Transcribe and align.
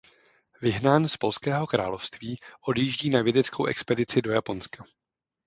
Vyhnán 0.61 1.09
z 1.09 1.17
Polského 1.17 1.67
království 1.67 2.35
odjíždí 2.67 3.09
na 3.09 3.21
vědeckou 3.21 3.65
expedici 3.65 4.21
do 4.21 4.31
Japonska. 4.31 4.83